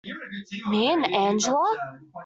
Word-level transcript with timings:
Me 0.69 0.91
and 0.93 1.05
Angela? 1.13 1.71